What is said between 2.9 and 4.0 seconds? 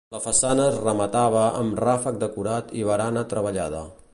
barana treballada.